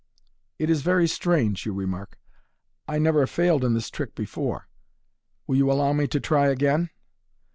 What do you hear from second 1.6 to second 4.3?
you remark, u I never failed in this trick